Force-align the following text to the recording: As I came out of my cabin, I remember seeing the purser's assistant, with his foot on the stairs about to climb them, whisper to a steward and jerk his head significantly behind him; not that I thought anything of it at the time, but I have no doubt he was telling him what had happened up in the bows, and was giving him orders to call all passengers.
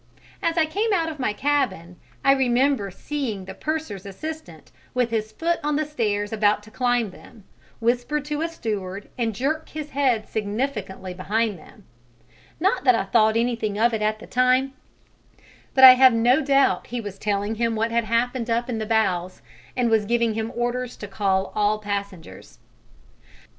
As 0.41 0.57
I 0.57 0.65
came 0.65 0.91
out 0.93 1.09
of 1.09 1.19
my 1.19 1.31
cabin, 1.31 1.95
I 2.25 2.31
remember 2.31 2.89
seeing 2.89 3.45
the 3.45 3.53
purser's 3.53 4.03
assistant, 4.03 4.71
with 4.95 5.11
his 5.11 5.31
foot 5.31 5.59
on 5.63 5.75
the 5.75 5.85
stairs 5.85 6.33
about 6.33 6.63
to 6.63 6.71
climb 6.71 7.11
them, 7.11 7.43
whisper 7.79 8.19
to 8.19 8.41
a 8.41 8.47
steward 8.49 9.09
and 9.15 9.35
jerk 9.35 9.69
his 9.69 9.91
head 9.91 10.27
significantly 10.27 11.13
behind 11.13 11.59
him; 11.59 11.85
not 12.59 12.83
that 12.83 12.95
I 12.95 13.03
thought 13.03 13.37
anything 13.37 13.77
of 13.77 13.93
it 13.93 14.01
at 14.01 14.17
the 14.17 14.25
time, 14.25 14.73
but 15.75 15.83
I 15.83 15.91
have 15.93 16.13
no 16.13 16.41
doubt 16.41 16.87
he 16.87 16.99
was 16.99 17.19
telling 17.19 17.53
him 17.53 17.75
what 17.75 17.91
had 17.91 18.05
happened 18.05 18.49
up 18.49 18.71
in 18.71 18.79
the 18.79 18.87
bows, 18.87 19.43
and 19.77 19.91
was 19.91 20.05
giving 20.05 20.33
him 20.33 20.51
orders 20.55 20.97
to 20.97 21.07
call 21.07 21.51
all 21.53 21.77
passengers. 21.77 22.57